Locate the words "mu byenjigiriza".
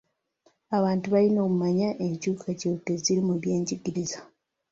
3.27-4.19